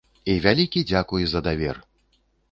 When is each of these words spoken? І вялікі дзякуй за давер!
І 0.31 0.35
вялікі 0.45 0.81
дзякуй 0.91 1.27
за 1.33 1.41
давер! 1.49 1.77